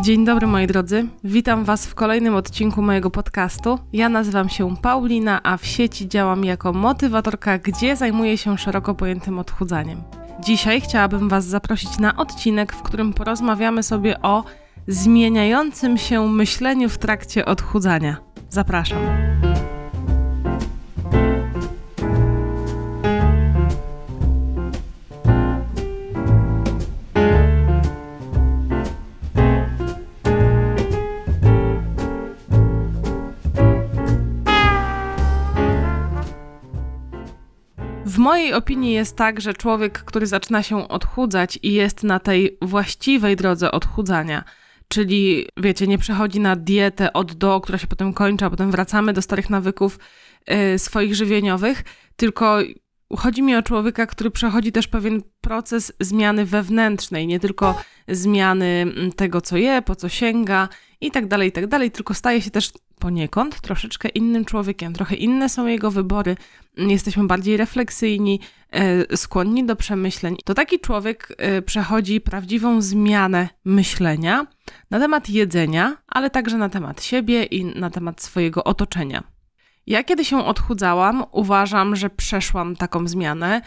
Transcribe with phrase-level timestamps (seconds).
[0.00, 3.78] Dzień dobry moi drodzy, witam Was w kolejnym odcinku mojego podcastu.
[3.92, 9.38] Ja nazywam się Paulina, a w sieci działam jako motywatorka, gdzie zajmuję się szeroko pojętym
[9.38, 10.02] odchudzaniem.
[10.44, 14.44] Dzisiaj chciałabym Was zaprosić na odcinek, w którym porozmawiamy sobie o
[14.88, 18.16] zmieniającym się myśleniu w trakcie odchudzania.
[18.48, 18.98] Zapraszam.
[38.20, 43.36] Mojej opinii jest tak, że człowiek, który zaczyna się odchudzać i jest na tej właściwej
[43.36, 44.44] drodze odchudzania,
[44.88, 49.12] czyli wiecie, nie przechodzi na dietę od do, która się potem kończy, a potem wracamy
[49.12, 49.98] do starych nawyków
[50.74, 51.84] y, swoich żywieniowych,
[52.16, 52.58] tylko
[53.16, 59.12] chodzi mi o człowieka, który przechodzi też pewien proces zmiany wewnętrznej, nie tylko zmiany mm,
[59.12, 60.68] tego, co je, po co sięga
[61.00, 64.92] i tak dalej, i tak dalej, tylko staje się też poniekąd troszeczkę innym człowiekiem.
[64.92, 66.36] Trochę inne są jego wybory,
[66.76, 70.36] jesteśmy bardziej refleksyjni, e, skłonni do przemyśleń.
[70.44, 74.46] To taki człowiek e, przechodzi prawdziwą zmianę myślenia
[74.90, 79.39] na temat jedzenia, ale także na temat siebie i na temat swojego otoczenia.
[79.86, 83.62] Ja kiedy się odchudzałam, uważam, że przeszłam taką zmianę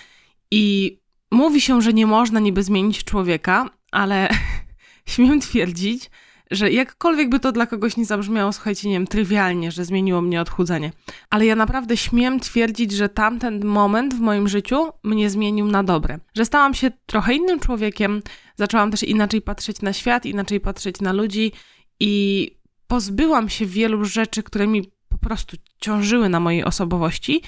[0.52, 0.98] i
[1.32, 4.30] mówi się, że nie można niby zmienić człowieka, ale
[5.06, 6.10] śmiem twierdzić,
[6.52, 10.42] że jakkolwiek by to dla kogoś nie zabrzmiało, słuchajcie, nie wiem, trywialnie, że zmieniło mnie
[10.42, 10.92] odchudzanie,
[11.30, 16.20] ale ja naprawdę śmiem twierdzić, że tamten moment w moim życiu mnie zmienił na dobre.
[16.36, 18.22] Że stałam się trochę innym człowiekiem,
[18.56, 21.52] zaczęłam też inaczej patrzeć na świat, inaczej patrzeć na ludzi
[22.00, 22.52] i
[22.88, 24.92] pozbyłam się wielu rzeczy, które mi
[25.24, 27.42] prostu ciążyły na mojej osobowości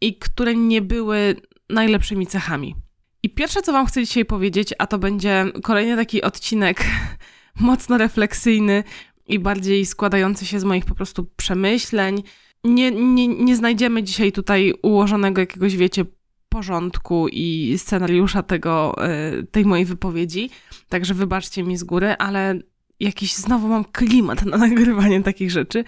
[0.00, 1.36] i które nie były
[1.68, 2.74] najlepszymi cechami.
[3.22, 6.84] I pierwsze, co Wam chcę dzisiaj powiedzieć, a to będzie kolejny taki odcinek
[7.60, 8.84] mocno refleksyjny
[9.26, 12.22] i bardziej składający się z moich po prostu przemyśleń.
[12.64, 16.04] Nie, nie, nie znajdziemy dzisiaj tutaj ułożonego jakiegoś, wiecie,
[16.48, 20.50] porządku i scenariusza tego, e, tej mojej wypowiedzi,
[20.88, 22.58] także wybaczcie mi z góry, ale
[23.00, 25.84] jakiś znowu mam klimat na nagrywanie takich rzeczy.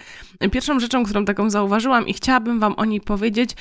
[0.51, 3.55] Pierwszą rzeczą, którą taką zauważyłam i chciałabym Wam o niej powiedzieć,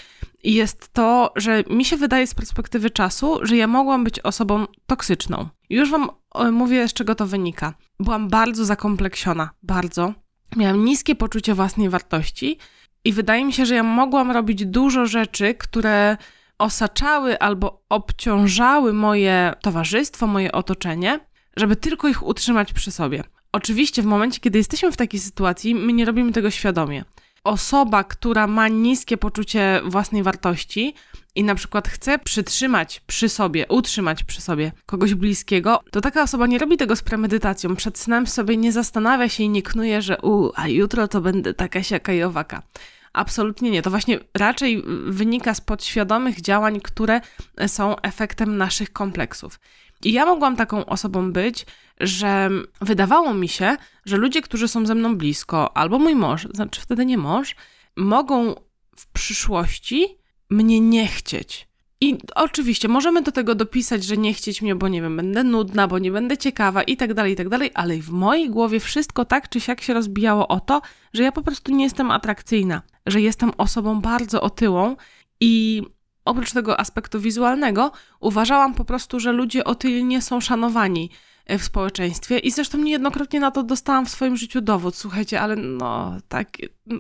[0.45, 5.49] jest to, że mi się wydaje z perspektywy czasu, że ja mogłam być osobą toksyczną.
[5.71, 6.11] Już Wam
[6.53, 7.75] mówię, z czego to wynika.
[8.01, 10.15] Byłam bardzo zakompleksiona, bardzo.
[10.57, 12.59] Miałam niskie poczucie własnej wartości
[13.05, 16.17] i wydaje mi się, że ja mogłam robić dużo rzeczy, które
[16.59, 21.21] osaczały albo obciążały moje towarzystwo, moje otoczenie,
[21.57, 23.25] żeby tylko ich utrzymać przy sobie.
[23.53, 27.05] Oczywiście, w momencie, kiedy jesteśmy w takiej sytuacji, my nie robimy tego świadomie.
[27.45, 30.95] Osoba, która ma niskie poczucie własnej wartości
[31.35, 36.47] i na przykład chce przytrzymać przy sobie, utrzymać przy sobie kogoś bliskiego, to taka osoba
[36.47, 37.77] nie robi tego z premedytacją.
[37.77, 41.55] Przed snem sobie nie zastanawia się i nie knuje, że u, a jutro to będę
[41.55, 42.63] taka siaka i owaka.
[43.13, 43.83] Absolutnie nie.
[43.83, 47.21] To właśnie raczej wynika z podświadomych działań, które
[47.67, 49.61] są efektem naszych kompleksów.
[50.05, 51.67] I ja mogłam taką osobą być,
[52.01, 56.81] że wydawało mi się, że ludzie, którzy są ze mną blisko, albo mój mąż, znaczy
[56.81, 57.57] wtedy nie mąż,
[57.97, 58.55] mogą
[58.97, 60.07] w przyszłości
[60.51, 61.69] mnie nie chcieć.
[62.01, 65.89] I oczywiście możemy do tego dopisać, że nie chcieć mnie, bo nie wiem, będę nudna,
[65.89, 69.25] bo nie będę ciekawa i tak dalej, i tak dalej, ale w mojej głowie wszystko
[69.25, 73.21] tak czy siak się rozbijało o to, że ja po prostu nie jestem atrakcyjna, że
[73.21, 74.97] jestem osobą bardzo otyłą
[75.41, 75.83] i
[76.25, 81.11] oprócz tego aspektu wizualnego, uważałam po prostu, że ludzie otylnie są szanowani
[81.47, 84.97] e, w społeczeństwie i zresztą niejednokrotnie na to dostałam w swoim życiu dowód.
[84.97, 86.49] Słuchajcie, ale no, tak,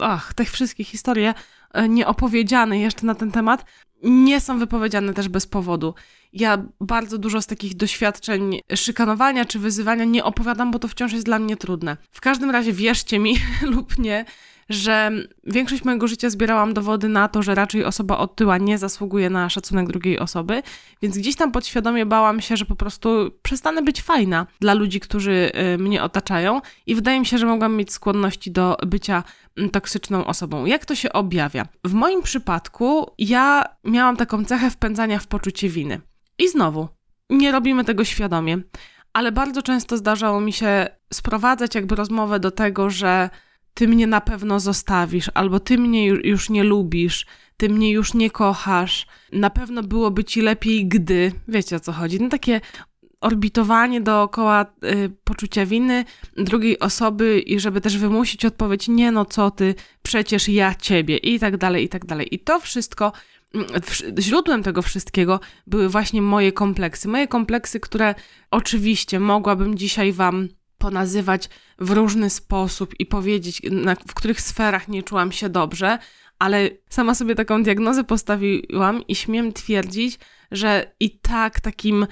[0.01, 1.35] ach, te wszystkie historie
[1.73, 3.65] e, nieopowiedziane jeszcze na ten temat
[4.03, 5.95] nie są wypowiedziane też bez powodu.
[6.33, 11.25] Ja bardzo dużo z takich doświadczeń szykanowania czy wyzywania nie opowiadam, bo to wciąż jest
[11.25, 11.97] dla mnie trudne.
[12.11, 13.37] W każdym razie wierzcie mi
[13.75, 14.25] lub nie,
[14.69, 15.11] że
[15.45, 19.89] większość mojego życia zbierałam dowody na to, że raczej osoba otyła nie zasługuje na szacunek
[19.89, 20.63] drugiej osoby,
[21.03, 25.53] więc gdzieś tam podświadomie bałam się, że po prostu przestanę być fajna dla ludzi, którzy
[25.75, 29.25] y, mnie otaczają i wydaje mi się, że mogłam mieć skłonności do bycia
[29.57, 30.65] mm, toksyczną osobą.
[30.65, 31.67] Jak to się objawia?
[31.85, 36.01] W moim przypadku ja miałam taką cechę wpędzania w poczucie winy.
[36.39, 36.89] I znowu,
[37.31, 38.59] nie robimy tego świadomie,
[39.13, 43.31] ale bardzo często zdarzało mi się sprowadzać jakby rozmowę do tego, że
[43.75, 47.27] ty mnie na pewno zostawisz, albo ty mnie już nie lubisz,
[47.57, 51.33] ty mnie już nie kochasz, na pewno byłoby ci lepiej, gdy.
[51.49, 52.21] Wiecie o co chodzi?
[52.21, 52.61] No takie
[53.21, 56.05] orbitowanie dookoła y, poczucia winy
[56.37, 61.39] drugiej osoby i żeby też wymusić odpowiedź, nie no co ty, przecież ja ciebie i
[61.39, 62.35] tak dalej, i tak dalej.
[62.35, 63.13] I to wszystko,
[63.55, 63.67] mm,
[64.19, 67.09] źródłem tego wszystkiego były właśnie moje kompleksy.
[67.09, 68.15] Moje kompleksy, które
[68.51, 70.49] oczywiście mogłabym dzisiaj wam
[70.83, 71.49] ponazywać
[71.79, 75.99] w różny sposób i powiedzieć, na, w których sferach nie czułam się dobrze,
[76.39, 80.19] ale sama sobie taką diagnozę postawiłam i śmiem twierdzić,
[80.51, 82.07] że i tak takim,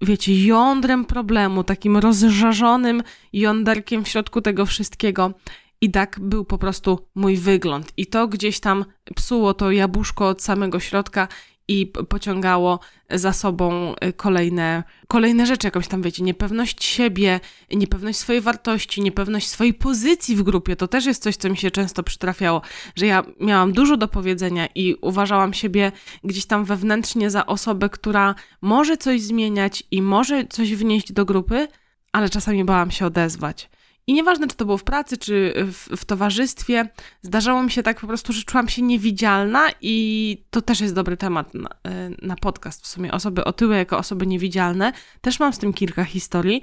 [0.00, 3.02] wiecie, jądrem problemu, takim rozżarzonym
[3.32, 5.32] jąderkiem w środku tego wszystkiego
[5.80, 7.92] i tak był po prostu mój wygląd.
[7.96, 8.84] I to gdzieś tam
[9.16, 11.28] psuło to jabłuszko od samego środka
[11.68, 12.80] i pociągało
[13.10, 17.40] za sobą y, kolejne, kolejne rzeczy, jakąś tam, wiecie, niepewność siebie,
[17.72, 20.76] niepewność swojej wartości, niepewność swojej pozycji w grupie.
[20.76, 22.62] To też jest coś, co mi się często przytrafiało,
[22.96, 25.92] że ja miałam dużo do powiedzenia i uważałam siebie
[26.24, 31.68] gdzieś tam wewnętrznie za osobę, która może coś zmieniać i może coś wnieść do grupy,
[32.12, 33.70] ale czasami bałam się odezwać.
[34.06, 36.88] I nieważne, czy to było w pracy, czy w, w, towarzystwie,
[37.22, 41.16] zdarzało mi się tak po prostu, że czułam się niewidzialna i to też jest dobry
[41.16, 42.82] temat na, e, na podcast.
[42.82, 44.92] W sumie osoby otyłe jako osoby niewidzialne.
[45.20, 46.62] Też mam z tym kilka historii.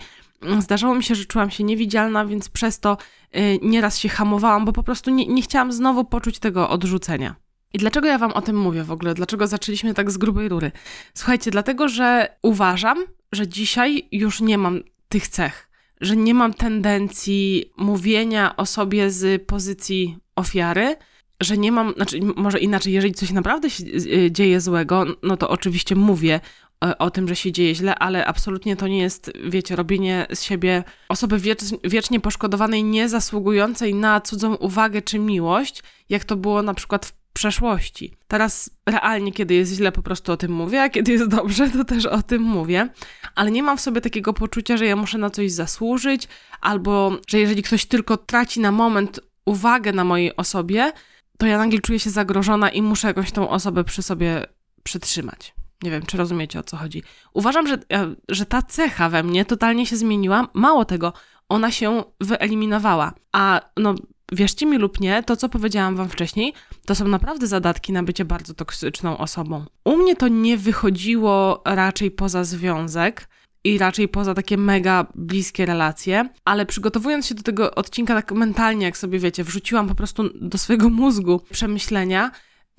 [0.60, 2.98] Zdarzało mi się, że czułam się niewidzialna, więc przez to
[3.36, 7.36] y, nieraz się hamowałam, bo po prostu nie, nie chciałam znowu poczuć tego odrzucenia.
[7.74, 9.14] I dlaczego ja Wam o tym mówię w ogóle?
[9.14, 10.72] Dlaczego zaczęliśmy tak z grubej rury?
[11.14, 12.98] Słuchajcie, dlatego, że uważam,
[13.32, 15.73] że dzisiaj już nie mam tych cech
[16.04, 20.96] że nie mam tendencji mówienia o sobie z pozycji ofiary,
[21.42, 25.50] że nie mam, znaczy może inaczej, jeżeli coś naprawdę się y, dzieje złego, no to
[25.50, 26.40] oczywiście mówię
[26.86, 30.42] e, o tym, że się dzieje źle, ale absolutnie to nie jest, wiecie, robienie z
[30.42, 31.40] siebie osoby
[31.84, 37.23] wiecznie poszkodowanej, nie zasługującej na cudzą uwagę czy miłość, jak to było na przykład w
[37.34, 38.14] przeszłości.
[38.28, 41.86] Teraz realnie, kiedy jest źle, po prostu o tym mówię, a kiedy jest dobrze, to
[41.86, 42.90] też o tym mówię,
[43.36, 46.28] ale nie mam w sobie takiego poczucia, że ja muszę na coś zasłużyć,
[46.62, 50.92] albo że jeżeli ktoś tylko traci na moment uwagę na mojej osobie,
[51.38, 54.46] to ja nagle czuję się zagrożona i muszę jakąś tą osobę przy sobie
[54.84, 55.54] przytrzymać.
[55.84, 57.04] Nie wiem, czy rozumiecie o co chodzi.
[57.34, 60.48] Uważam, że, e, że ta cecha we mnie totalnie się zmieniła.
[60.54, 61.14] Mało tego,
[61.50, 63.14] ona się wyeliminowała.
[63.32, 63.96] A no,
[64.34, 66.54] wierzcie mi lub nie, to co powiedziałam wam wcześniej,
[66.86, 69.66] to są naprawdę zadatki na bycie bardzo toksyczną osobą.
[69.86, 73.28] U mnie to nie wychodziło raczej poza związek
[73.64, 78.86] i raczej poza takie mega bliskie relacje, ale przygotowując się do tego odcinka tak mentalnie,
[78.86, 82.32] jak sobie wiecie, wrzuciłam po prostu do swojego mózgu przemyślenia,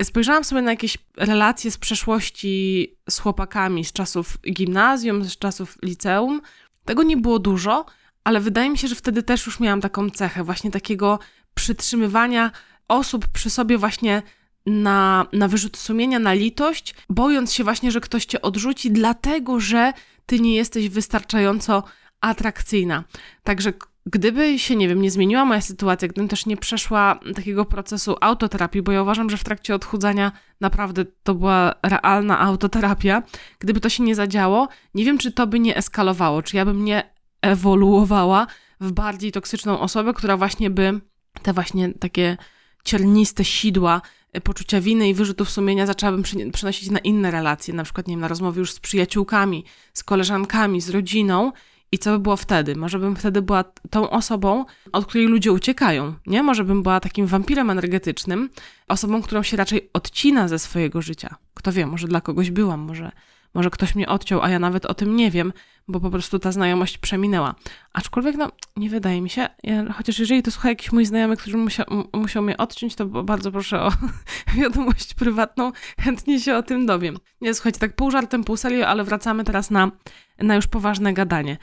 [0.03, 6.41] spojrzałam sobie na jakieś relacje z przeszłości z chłopakami z czasów gimnazjum, z czasów liceum.
[6.85, 7.85] Tego nie było dużo,
[8.23, 11.19] ale wydaje mi się, że wtedy też już miałam taką cechę, właśnie takiego
[11.55, 12.51] przytrzymywania
[12.87, 14.21] osób przy sobie właśnie
[14.65, 19.93] na, na wyrzut sumienia, na litość, bojąc się właśnie, że ktoś cię odrzuci, dlatego że
[20.25, 21.83] ty nie jesteś wystarczająco
[22.21, 23.03] atrakcyjna.
[23.43, 23.73] Także
[24.05, 28.81] gdyby się, nie wiem, nie zmieniła moja sytuacja, gdybym też nie przeszła takiego procesu autoterapii,
[28.81, 30.31] bo ja uważam, że w trakcie odchudzania
[30.61, 33.23] naprawdę to była realna autoterapia,
[33.59, 36.85] gdyby to się nie zadziało, nie wiem, czy to by nie eskalowało, czy ja bym
[36.85, 38.47] nie ewoluowała
[38.81, 41.01] w bardziej toksyczną osobę, która właśnie by
[41.41, 42.37] te właśnie takie
[42.83, 44.01] cierniste sidła
[44.33, 46.23] e, poczucia winy i wyrzutów sumienia zaczęłabym
[46.53, 50.81] przenosić na inne relacje, na przykład, nie wiem, na rozmowy już z przyjaciółkami, z koleżankami,
[50.81, 51.51] z rodziną.
[51.91, 52.75] I co by było wtedy?
[52.75, 56.43] Może bym wtedy była tą osobą, od której ludzie uciekają, nie?
[56.43, 58.49] Może bym była takim wampirem energetycznym,
[58.87, 61.35] osobą, którą się raczej odcina ze swojego życia.
[61.53, 63.11] Kto wie, może dla kogoś byłam, może
[63.55, 65.53] może ktoś mnie odciął, a ja nawet o tym nie wiem,
[65.87, 67.55] bo po prostu ta znajomość przeminęła.
[67.93, 71.57] Aczkolwiek, no, nie wydaje mi się, ja, chociaż jeżeli to słucha jakiś mój znajomy, który
[71.57, 73.91] musiał, musiał mnie odciąć, to bardzo proszę o
[74.57, 77.17] wiadomość prywatną, chętnie się o tym dowiem.
[77.41, 79.91] Nie, słuchajcie, tak pół żartem, pół serio, ale wracamy teraz na,
[80.37, 81.57] na już poważne gadanie.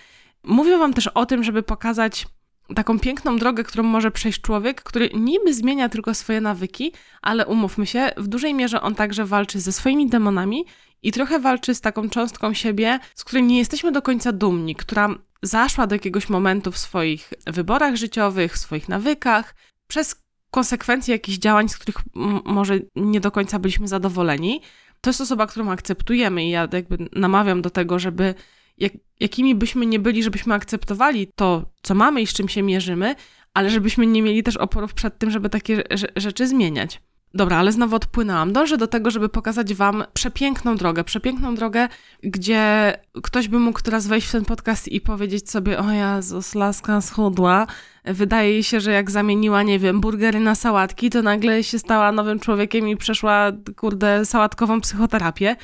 [0.45, 2.27] Mówię wam też o tym, żeby pokazać
[2.75, 6.93] taką piękną drogę, którą może przejść człowiek, który niby zmienia tylko swoje nawyki,
[7.23, 10.65] ale umówmy się, w dużej mierze on także walczy ze swoimi demonami
[11.03, 15.09] i trochę walczy z taką cząstką siebie, z której nie jesteśmy do końca dumni, która
[15.43, 19.55] zaszła do jakiegoś momentu w swoich wyborach życiowych, w swoich nawykach,
[19.87, 21.97] przez konsekwencje jakichś działań, z których
[22.45, 24.61] może nie do końca byliśmy zadowoleni.
[25.01, 28.35] To jest osoba, którą akceptujemy i ja jakby namawiam do tego, żeby
[28.83, 33.15] jak, jakimi byśmy nie byli, żebyśmy akceptowali to, co mamy i z czym się mierzymy,
[33.55, 35.83] ale żebyśmy nie mieli też oporów przed tym, żeby takie
[36.17, 37.01] rzeczy zmieniać.
[37.35, 38.53] Dobra, ale znowu odpłynęłam.
[38.53, 41.05] Dążę do tego, żeby pokazać Wam przepiękną drogę.
[41.05, 41.89] Przepiękną drogę,
[42.23, 47.01] gdzie ktoś by mógł teraz wejść w ten podcast i powiedzieć sobie: O Jezus, laska
[47.01, 47.67] schudła.
[48.05, 52.41] Wydaje się, że jak zamieniła, nie wiem, burgery na sałatki, to nagle się stała nowym
[52.41, 55.57] człowiekiem i przeszła, kurde, sałatkową psychoterapię.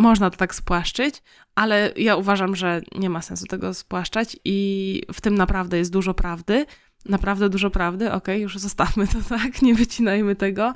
[0.00, 1.22] Można to tak spłaszczyć,
[1.54, 6.14] ale ja uważam, że nie ma sensu tego spłaszczać i w tym naprawdę jest dużo
[6.14, 6.66] prawdy.
[7.04, 10.74] Naprawdę dużo prawdy, okej, okay, już zostawmy to tak, nie wycinajmy tego.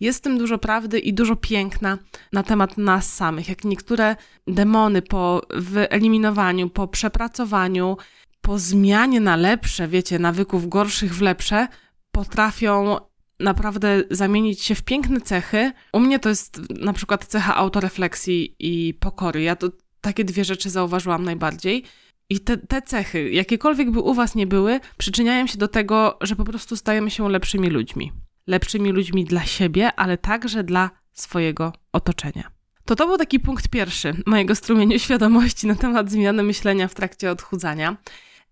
[0.00, 1.98] Jest w tym dużo prawdy i dużo piękna
[2.32, 3.48] na temat nas samych.
[3.48, 7.96] Jak niektóre demony po wyeliminowaniu, po przepracowaniu,
[8.40, 11.68] po zmianie na lepsze, wiecie, nawyków gorszych w lepsze,
[12.12, 12.96] potrafią
[13.40, 15.72] naprawdę zamienić się w piękne cechy.
[15.92, 19.42] U mnie to jest na przykład cecha autorefleksji i pokory.
[19.42, 19.68] Ja to
[20.00, 21.84] takie dwie rzeczy zauważyłam najbardziej.
[22.30, 26.36] I te, te cechy, jakiekolwiek by u Was nie były, przyczyniają się do tego, że
[26.36, 28.12] po prostu stajemy się lepszymi ludźmi.
[28.46, 32.50] Lepszymi ludźmi dla siebie, ale także dla swojego otoczenia.
[32.84, 37.30] To to był taki punkt pierwszy mojego strumienia świadomości na temat zmiany myślenia w trakcie
[37.30, 37.96] odchudzania.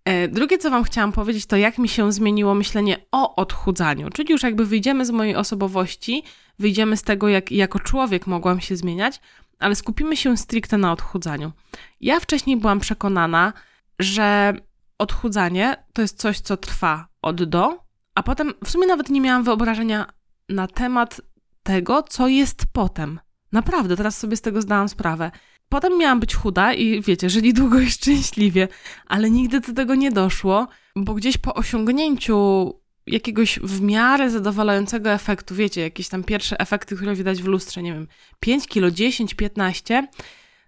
[0.07, 4.33] E, drugie, co Wam chciałam powiedzieć, to jak mi się zmieniło myślenie o odchudzaniu, czyli
[4.33, 6.23] już jakby wyjdziemy z mojej osobowości,
[6.59, 9.21] wyjdziemy z tego, jak jako człowiek mogłam się zmieniać,
[9.59, 11.53] ale skupimy się stricte na odchudzaniu.
[12.01, 13.53] Ja wcześniej byłam przekonana,
[13.99, 14.55] że
[14.99, 17.79] odchudzanie to jest coś, co trwa od do,
[18.15, 20.07] a potem w sumie nawet nie miałam wyobrażenia
[20.49, 21.21] na temat
[21.63, 23.21] tego, co jest potem.
[23.53, 25.31] Naprawdę, teraz sobie z tego zdałam sprawę.
[25.69, 28.69] Potem miałam być chuda i wiecie, żyli długo i szczęśliwie,
[29.07, 32.73] ale nigdy do tego nie doszło, bo gdzieś po osiągnięciu
[33.07, 37.93] jakiegoś w miarę zadowalającego efektu, wiecie, jakieś tam pierwsze efekty, które widać w lustrze, nie
[37.93, 38.09] wiem,
[38.41, 40.09] 5 kilo, 10, 15,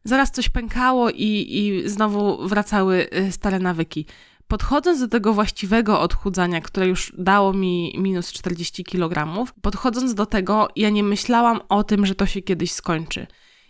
[0.04, 4.06] zaraz coś pękało i, i znowu wracały y, stare nawyki.
[4.48, 10.68] Podchodząc do tego właściwego odchudzania, które już dało mi minus 40 kg, podchodząc do tego,
[10.76, 13.26] ja nie myślałam o tym, że to się kiedyś skończy.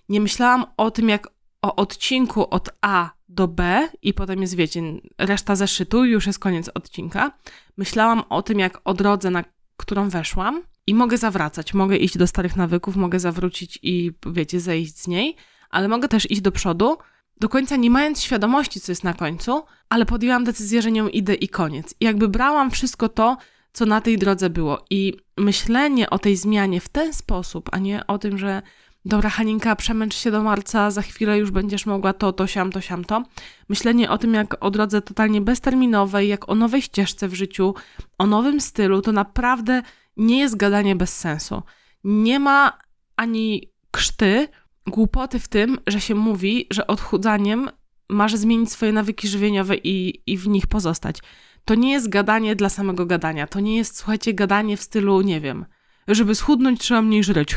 [0.08, 1.28] Nie myślałam o tym, jak
[1.62, 4.82] o odcinku od A do B i potem jest, wiecie,
[5.18, 7.32] reszta zeszytu już jest koniec odcinka.
[7.76, 9.44] Myślałam o tym, jak o drodze, na
[9.76, 14.98] którą weszłam i mogę zawracać, mogę iść do starych nawyków, mogę zawrócić i, wiecie, zejść
[14.98, 15.36] z niej,
[15.70, 16.96] ale mogę też iść do przodu,
[17.40, 21.34] do końca nie mając świadomości, co jest na końcu, ale podjęłam decyzję, że nią idę
[21.34, 21.94] i koniec.
[22.00, 23.36] I jakby brałam wszystko to,
[23.72, 24.84] co na tej drodze było.
[24.90, 28.62] I myślenie o tej zmianie w ten sposób, a nie o tym, że
[29.08, 32.80] dobra Haninka, przemęcz się do marca, za chwilę już będziesz mogła to, to, siam, to,
[32.80, 33.24] siam, to.
[33.68, 37.74] Myślenie o tym, jak o drodze totalnie bezterminowej, jak o nowej ścieżce w życiu,
[38.18, 39.82] o nowym stylu, to naprawdę
[40.16, 41.62] nie jest gadanie bez sensu.
[42.04, 42.78] Nie ma
[43.16, 44.48] ani krzty,
[44.86, 47.70] głupoty w tym, że się mówi, że odchudzaniem
[48.08, 51.18] masz zmienić swoje nawyki żywieniowe i, i w nich pozostać.
[51.64, 53.46] To nie jest gadanie dla samego gadania.
[53.46, 55.66] To nie jest, słuchajcie, gadanie w stylu, nie wiem,
[56.08, 57.56] żeby schudnąć trzeba mniej żreć.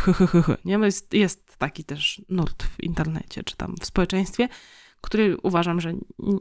[0.66, 0.74] Nie?
[0.74, 4.50] Jest, jest taki też nurt w internecie, czy tam w społeczeństwie,
[5.02, 5.94] który uważam, że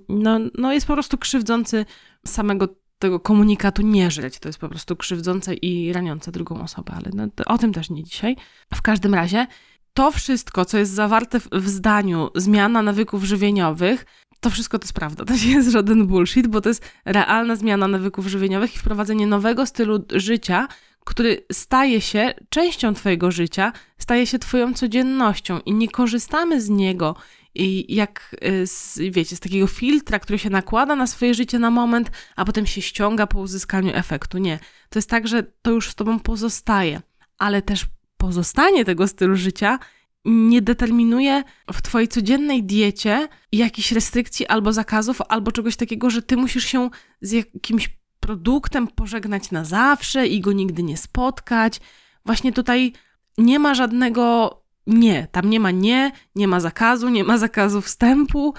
[0.08, 1.86] no, no jest po prostu krzywdzący
[2.26, 4.38] samego tego komunikatu nie żreć.
[4.38, 8.04] To jest po prostu krzywdzące i raniące drugą osobę, ale no, o tym też nie
[8.04, 8.36] dzisiaj.
[8.74, 9.46] W każdym razie
[9.94, 14.06] to wszystko, co jest zawarte w zdaniu zmiana nawyków żywieniowych,
[14.40, 15.24] to wszystko to jest prawda.
[15.24, 19.66] To nie jest żaden bullshit, bo to jest realna zmiana nawyków żywieniowych i wprowadzenie nowego
[19.66, 20.68] stylu życia,
[21.04, 27.16] który staje się częścią Twojego życia, staje się Twoją codziennością i nie korzystamy z niego
[27.54, 31.70] i jak, y, z, wiecie, z takiego filtra, który się nakłada na swoje życie na
[31.70, 34.38] moment, a potem się ściąga po uzyskaniu efektu.
[34.38, 34.58] Nie.
[34.88, 37.00] To jest tak, że to już z Tobą pozostaje,
[37.38, 39.78] ale też pozostanie tego stylu życia
[40.24, 41.42] nie determinuje
[41.72, 46.90] w Twojej codziennej diecie jakichś restrykcji albo zakazów, albo czegoś takiego, że Ty musisz się
[47.20, 47.99] z jakimś
[48.30, 51.80] produktem pożegnać na zawsze i go nigdy nie spotkać.
[52.26, 52.92] Właśnie tutaj
[53.38, 54.56] nie ma żadnego
[54.86, 55.26] nie.
[55.32, 58.54] Tam nie ma nie, nie ma zakazu, nie ma zakazu wstępu.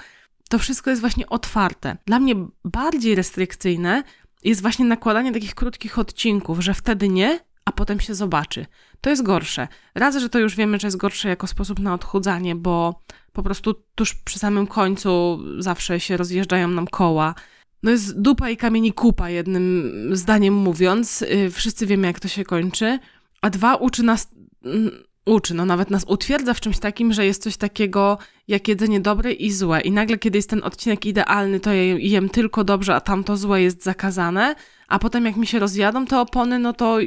[0.48, 1.96] To wszystko jest właśnie otwarte.
[2.06, 4.02] Dla mnie bardziej restrykcyjne
[4.44, 8.66] jest właśnie nakładanie takich krótkich odcinków, że wtedy nie, a potem się zobaczy.
[9.00, 9.68] To jest gorsze.
[9.94, 13.00] Raz, że to już wiemy, że jest gorsze jako sposób na odchudzanie, bo
[13.32, 17.34] po prostu tuż przy samym końcu zawsze się rozjeżdżają nam koła.
[17.82, 21.22] No jest dupa i kamieni kupa, jednym zdaniem mówiąc.
[21.22, 22.98] Y, wszyscy wiemy, jak to się kończy.
[23.42, 24.28] A dwa, uczy nas
[24.64, 24.90] mm,
[25.26, 29.32] uczy, no nawet nas utwierdza w czymś takim, że jest coś takiego jak jedzenie dobre
[29.32, 29.80] i złe.
[29.80, 33.62] I nagle, kiedy jest ten odcinek idealny, to ja jem tylko dobrze, a tamto złe
[33.62, 34.54] jest zakazane,
[34.88, 37.00] a potem jak mi się rozjadą te opony, no to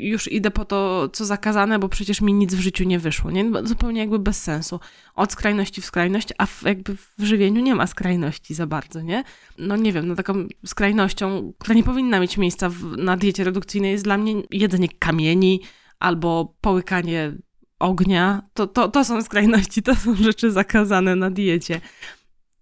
[0.00, 3.44] już idę po to, co zakazane, bo przecież mi nic w życiu nie wyszło, nie?
[3.64, 4.80] Zupełnie jakby bez sensu.
[5.14, 9.24] Od skrajności w skrajność, a w, jakby w żywieniu nie ma skrajności za bardzo, nie?
[9.58, 13.92] No nie wiem, no taką skrajnością, która nie powinna mieć miejsca w, na diecie redukcyjnej
[13.92, 15.60] jest dla mnie jedzenie kamieni
[15.98, 17.32] albo połykanie
[17.78, 21.80] ognia, to, to, to są skrajności, to są rzeczy zakazane na diecie.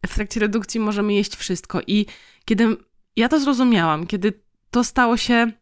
[0.06, 2.06] W trakcie redukcji możemy jeść wszystko i
[2.44, 2.76] kiedy
[3.16, 4.32] ja to zrozumiałam, kiedy
[4.70, 5.52] to stało się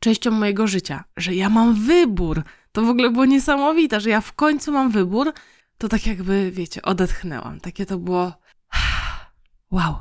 [0.00, 4.32] częścią mojego życia, że ja mam wybór, to w ogóle było niesamowite, że ja w
[4.32, 5.32] końcu mam wybór,
[5.78, 7.60] to tak jakby, wiecie, odetchnęłam.
[7.60, 8.32] Takie to było
[9.70, 9.94] wow,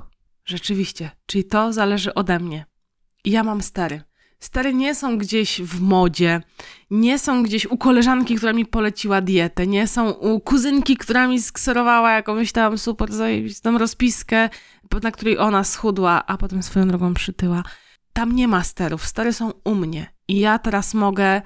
[0.46, 2.66] rzeczywiście, czyli to zależy ode mnie.
[3.26, 4.02] Ja mam stery.
[4.40, 6.42] Stery nie są gdzieś w modzie,
[6.92, 11.42] nie są gdzieś u koleżanki, która mi poleciła dietę, nie są u kuzynki, która mi
[11.42, 14.50] skserowała jakąś tam super zajebistą rozpiskę,
[15.04, 17.64] na której ona schudła, a potem swoją drogą przytyła.
[18.14, 21.42] Tam nie ma sterów, stery są u mnie i ja teraz mogę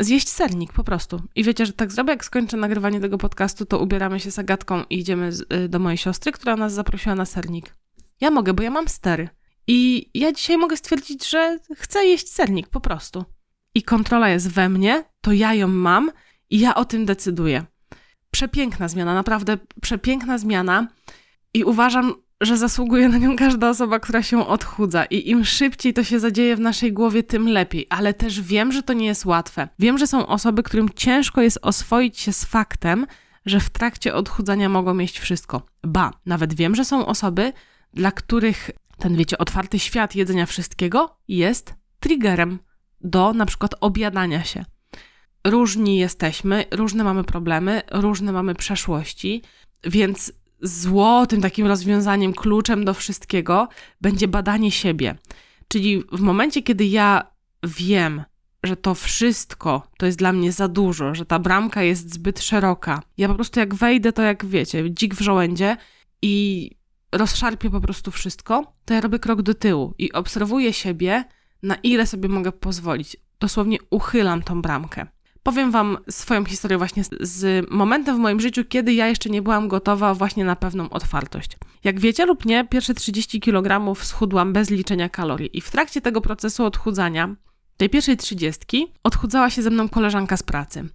[0.00, 1.22] zjeść sernik po prostu.
[1.34, 4.82] I wiecie, że tak zrobię, jak skończę nagrywanie tego podcastu, to ubieramy się z Agatką
[4.90, 7.74] i idziemy y, do mojej siostry, która nas zaprosiła na sernik.
[8.20, 9.28] Ja mogę, bo ja mam stery.
[9.66, 13.24] I ja dzisiaj mogę stwierdzić, że chcę jeść sernik po prostu.
[13.74, 16.10] I kontrola jest we mnie, to ja ją mam
[16.50, 17.64] i ja o tym decyduję.
[18.30, 20.88] Przepiękna zmiana, naprawdę przepiękna zmiana.
[21.54, 25.04] I uważam, że zasługuje na nią każda osoba, która się odchudza.
[25.04, 27.86] I im szybciej to się zadzieje w naszej głowie, tym lepiej.
[27.90, 29.68] Ale też wiem, że to nie jest łatwe.
[29.78, 33.06] Wiem, że są osoby, którym ciężko jest oswoić się z faktem,
[33.46, 35.62] że w trakcie odchudzania mogą mieć wszystko.
[35.82, 37.52] Ba, nawet wiem, że są osoby,
[37.94, 42.58] dla których ten, wiecie, otwarty świat jedzenia wszystkiego jest triggerem
[43.00, 44.64] do na przykład obiadania się.
[45.46, 49.42] Różni jesteśmy, różne mamy problemy, różne mamy przeszłości,
[49.84, 53.68] więc złotym takim rozwiązaniem, kluczem do wszystkiego
[54.00, 55.14] będzie badanie siebie.
[55.68, 57.26] Czyli w momencie, kiedy ja
[57.62, 58.22] wiem,
[58.62, 63.02] że to wszystko to jest dla mnie za dużo, że ta bramka jest zbyt szeroka,
[63.18, 65.76] ja po prostu jak wejdę, to jak wiecie, dzik w żołędzie
[66.22, 66.70] i
[67.16, 71.24] rozszarpię po prostu wszystko, to ja robię krok do tyłu i obserwuję siebie,
[71.62, 73.16] na ile sobie mogę pozwolić.
[73.40, 75.06] Dosłownie uchylam tą bramkę.
[75.42, 79.42] Powiem Wam swoją historię właśnie z, z momentem w moim życiu, kiedy ja jeszcze nie
[79.42, 81.56] byłam gotowa właśnie na pewną otwartość.
[81.84, 86.20] Jak wiecie lub nie, pierwsze 30 kg schudłam bez liczenia kalorii i w trakcie tego
[86.20, 87.36] procesu odchudzania,
[87.76, 90.88] tej pierwszej 30, odchudzała się ze mną koleżanka z pracy.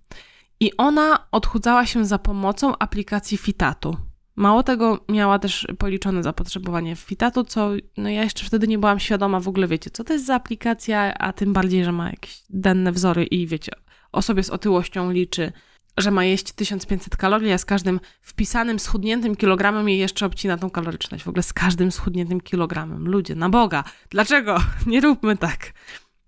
[0.59, 4.08] I ona odchudzała się za pomocą aplikacji Fitatu.
[4.39, 8.99] Mało tego, miała też policzone zapotrzebowanie w Fitatu, co no ja jeszcze wtedy nie byłam
[8.99, 12.41] świadoma w ogóle, wiecie, co to jest za aplikacja, a tym bardziej, że ma jakieś
[12.49, 13.71] denne wzory i wiecie,
[14.11, 15.51] osobie z otyłością liczy,
[15.97, 20.69] że ma jeść 1500 kalorii, a z każdym wpisanym, schudniętym kilogramem jej jeszcze obcina tą
[20.69, 21.23] kaloryczność.
[21.23, 23.05] W ogóle z każdym schudniętym kilogramem.
[23.07, 24.57] Ludzie, na Boga, dlaczego?
[24.87, 25.73] Nie róbmy tak.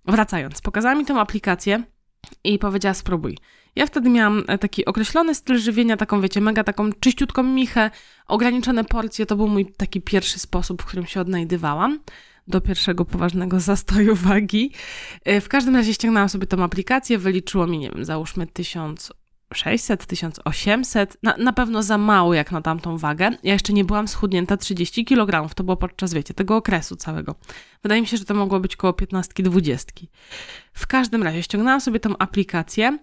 [0.06, 1.84] Wracając, pokazała mi tą aplikację
[2.44, 3.38] i powiedziała spróbuj.
[3.76, 7.92] Ja wtedy miałam e, taki określony styl żywienia, taką wiecie, mega taką czyściutką michę,
[8.28, 12.00] ograniczone porcje, to był mój taki pierwszy sposób, w którym się odnajdywałam
[12.48, 14.72] do pierwszego poważnego zastoju wagi.
[15.26, 18.48] E, w każdym razie ściągnęłam sobie tą aplikację, wyliczyło mi, nie wiem, załóżmy
[19.52, 23.30] 1600, 1800, na, na pewno za mało jak na tamtą wagę.
[23.44, 27.36] Ja jeszcze nie byłam schudnięta 30 kg, to było podczas, wiecie, tego okresu całego.
[27.84, 30.08] Wydaje mi się, że to mogło być koło 15-20.
[30.74, 32.98] W każdym razie ściągnęłam sobie tą aplikację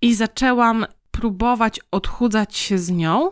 [0.00, 3.30] i zaczęłam próbować odchudzać się z nią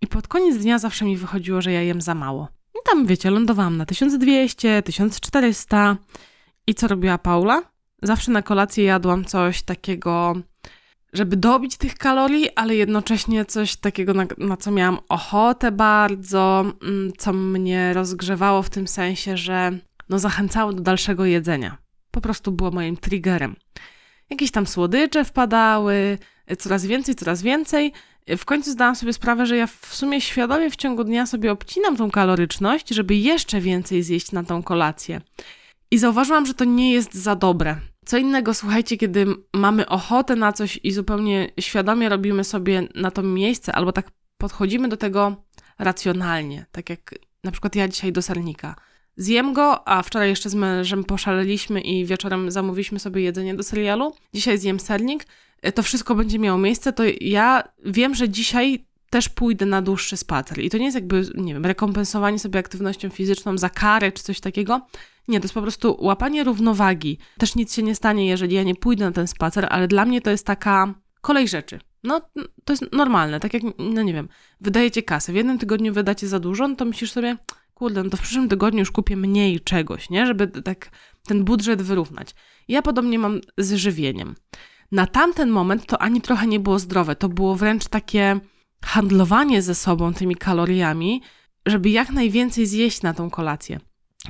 [0.00, 2.48] i pod koniec dnia zawsze mi wychodziło, że ja jem za mało.
[2.74, 5.96] I tam, wiecie, lądowałam na 1200, 1400
[6.66, 7.62] i co robiła Paula?
[8.02, 10.34] Zawsze na kolację jadłam coś takiego,
[11.16, 17.12] żeby dobić tych kalorii, ale jednocześnie coś takiego, na, na co miałam ochotę bardzo, mm,
[17.18, 21.76] co mnie rozgrzewało w tym sensie, że no zachęcało do dalszego jedzenia.
[22.10, 23.56] Po prostu było moim triggerem
[24.30, 26.18] jakieś tam słodycze wpadały,
[26.58, 27.92] coraz więcej, coraz więcej.
[28.38, 31.96] W końcu zdałam sobie sprawę, że ja w sumie świadomie w ciągu dnia sobie obcinam
[31.96, 35.20] tą kaloryczność, żeby jeszcze więcej zjeść na tą kolację.
[35.90, 37.76] I zauważyłam, że to nie jest za dobre.
[38.06, 43.22] Co innego, słuchajcie, kiedy mamy ochotę na coś i zupełnie świadomie robimy sobie na to
[43.22, 45.44] miejsce, albo tak podchodzimy do tego
[45.78, 47.14] racjonalnie, tak jak
[47.44, 48.76] na przykład ja dzisiaj do sernika.
[49.16, 54.14] Zjem go, a wczoraj jeszcze z mężem poszaleliśmy i wieczorem zamówiliśmy sobie jedzenie do serialu.
[54.34, 55.26] Dzisiaj zjem sernik.
[55.62, 60.16] E, to wszystko będzie miało miejsce, to ja wiem, że dzisiaj też pójdę na dłuższy
[60.16, 60.58] spacer.
[60.58, 64.40] I to nie jest jakby, nie wiem, rekompensowanie sobie aktywnością fizyczną za karę czy coś
[64.40, 64.86] takiego.
[65.28, 67.18] Nie, to jest po prostu łapanie równowagi.
[67.38, 70.20] Też nic się nie stanie, jeżeli ja nie pójdę na ten spacer, ale dla mnie
[70.20, 71.80] to jest taka kolej rzeczy.
[72.04, 72.20] No,
[72.64, 74.28] to jest normalne, tak jak, no nie wiem,
[74.60, 75.32] wydajecie kasę.
[75.32, 77.36] W jednym tygodniu wydacie za dużo, no to myślisz sobie,
[77.74, 80.26] kurde, no to w przyszłym tygodniu już kupię mniej czegoś, nie?
[80.26, 80.90] Żeby tak
[81.26, 82.34] ten budżet wyrównać.
[82.68, 84.34] Ja podobnie mam z żywieniem.
[84.92, 88.40] Na tamten moment to ani trochę nie było zdrowe, to było wręcz takie
[88.84, 91.22] handlowanie ze sobą tymi kaloriami,
[91.66, 93.80] żeby jak najwięcej zjeść na tą kolację.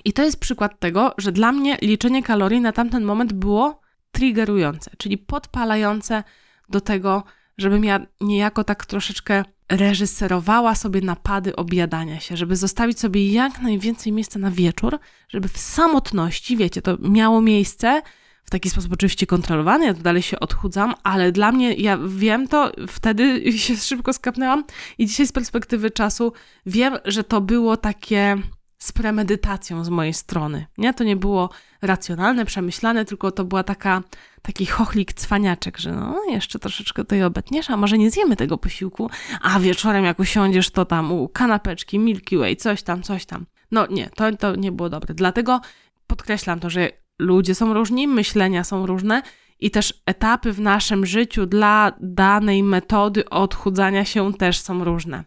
[0.05, 3.81] I to jest przykład tego, że dla mnie liczenie kalorii na tamten moment było
[4.11, 6.25] triggerujące, czyli podpalające
[6.69, 7.25] do tego,
[7.59, 14.13] żebym ja niejako tak troszeczkę reżyserowała sobie napady objadania się, żeby zostawić sobie jak najwięcej
[14.13, 18.03] miejsca na wieczór, żeby w samotności, wiecie, to miało miejsce,
[18.47, 22.49] w taki sposób oczywiście kontrolowany, ja tu dalej się odchudzam, ale dla mnie, ja wiem
[22.49, 24.65] to, wtedy się szybko skapnęłam
[24.99, 26.33] i dzisiaj z perspektywy czasu
[26.67, 28.37] wiem, że to było takie
[28.79, 30.67] z premedytacją z mojej strony.
[30.79, 31.51] Nie, to nie było
[31.83, 34.03] racjonalne, przemyślane, tylko to była taka,
[34.43, 39.11] taki chochlik cwaniaczek, że no jeszcze troszeczkę tej obetniesz, a może nie zjemy tego posiłku,
[39.43, 43.47] a wieczorem jak usiądziesz, to tam u kanapeczki, Milky Way, coś tam, coś tam.
[43.71, 45.15] No nie, to, to nie było dobre.
[45.15, 45.61] Dlatego
[46.07, 49.23] podkreślam to, że ludzie są różni, myślenia są różne
[49.61, 55.25] i też etapy w naszym życiu dla danej metody odchudzania się też są różne.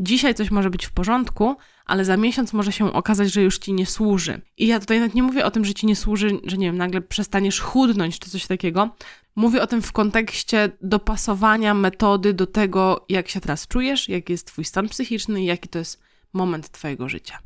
[0.00, 3.72] Dzisiaj coś może być w porządku, ale za miesiąc może się okazać, że już ci
[3.72, 4.40] nie służy.
[4.58, 6.78] I ja tutaj nawet nie mówię o tym, że ci nie służy, że nie wiem,
[6.78, 8.90] nagle przestaniesz chudnąć czy coś takiego.
[9.36, 14.46] Mówię o tym w kontekście dopasowania metody do tego, jak się teraz czujesz, jaki jest
[14.46, 16.02] twój stan psychiczny i jaki to jest
[16.32, 17.38] moment twojego życia.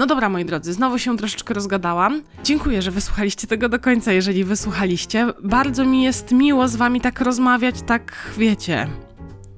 [0.00, 2.22] No dobra, moi drodzy, znowu się troszeczkę rozgadałam.
[2.44, 5.26] Dziękuję, że wysłuchaliście tego do końca, jeżeli wysłuchaliście.
[5.42, 8.86] Bardzo mi jest miło z wami tak rozmawiać, tak wiecie,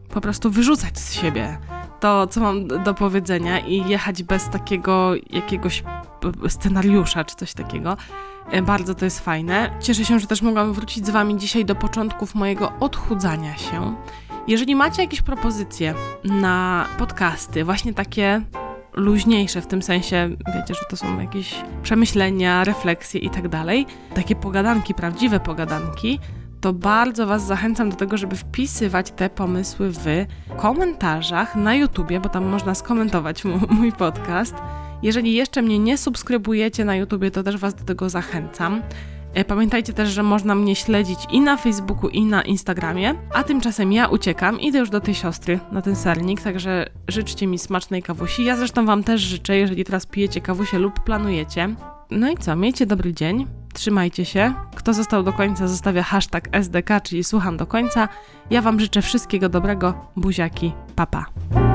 [0.08, 1.58] po prostu wyrzucać z siebie
[2.00, 5.82] to, co mam do powiedzenia i jechać bez takiego jakiegoś
[6.48, 7.96] scenariusza czy coś takiego.
[8.50, 9.70] E, bardzo to jest fajne.
[9.80, 13.96] Cieszę się, że też mogłam wrócić z Wami dzisiaj do początków mojego odchudzania się.
[14.48, 18.42] Jeżeli macie jakieś propozycje na podcasty, właśnie takie
[18.94, 24.36] luźniejsze, w tym sensie, wiecie, że to są jakieś przemyślenia, refleksje i tak dalej, takie
[24.36, 26.18] pogadanki, prawdziwe pogadanki,
[26.60, 30.26] to bardzo Was zachęcam do tego, żeby wpisywać te pomysły w
[30.56, 33.44] komentarzach na YouTubie, bo tam można skomentować
[33.78, 34.54] mój podcast.
[35.02, 38.82] Jeżeli jeszcze mnie nie subskrybujecie na YouTubie, to też Was do tego zachęcam.
[39.34, 43.14] E, pamiętajcie też, że można mnie śledzić i na Facebooku, i na Instagramie.
[43.34, 47.58] A tymczasem ja uciekam, idę już do tej siostry na ten sernik, także życzcie mi
[47.58, 48.44] smacznej kawusi.
[48.44, 51.74] Ja zresztą Wam też życzę, jeżeli teraz pijecie kawusie lub planujecie.
[52.10, 53.46] No i co, miejcie dobry dzień.
[53.74, 54.54] Trzymajcie się.
[54.74, 58.08] Kto został do końca, zostawia hashtag SDK, czyli słucham do końca.
[58.50, 59.94] Ja Wam życzę wszystkiego dobrego.
[60.16, 60.72] Buziaki.
[60.96, 61.26] Papa.
[61.54, 61.71] Pa.